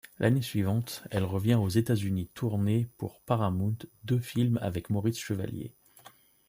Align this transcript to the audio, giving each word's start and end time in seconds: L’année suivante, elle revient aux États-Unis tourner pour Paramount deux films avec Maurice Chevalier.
L’année 0.17 0.41
suivante, 0.41 1.03
elle 1.11 1.25
revient 1.25 1.53
aux 1.61 1.69
États-Unis 1.69 2.31
tourner 2.33 2.87
pour 2.97 3.19
Paramount 3.21 3.77
deux 4.03 4.17
films 4.17 4.57
avec 4.59 4.89
Maurice 4.89 5.19
Chevalier. 5.19 5.75